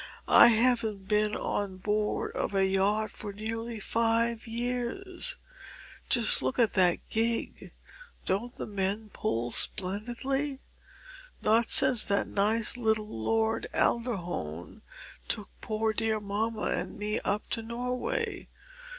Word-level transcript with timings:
I 0.27 0.47
haven't 0.47 1.07
been 1.07 1.35
on 1.35 1.77
board 1.77 2.31
a 2.35 2.65
yacht 2.65 3.11
for 3.11 3.31
nearly 3.31 3.79
five 3.79 4.47
years 4.47 5.37
(just 6.09 6.41
look 6.41 6.57
at 6.57 6.73
the 6.73 6.97
gig: 7.11 7.71
don't 8.25 8.55
the 8.55 8.65
men 8.65 9.11
pull 9.13 9.51
splendidly?) 9.51 10.57
not 11.43 11.69
since 11.69 12.03
that 12.05 12.27
nice 12.27 12.77
little 12.77 13.09
Lord 13.15 13.67
Alderhone 13.75 14.81
took 15.27 15.49
poor 15.61 15.93
dear 15.93 16.19
mamma 16.19 16.63
and 16.71 16.97
me 16.97 17.19
up 17.19 17.47
to 17.51 17.61
Norway. 17.61 18.47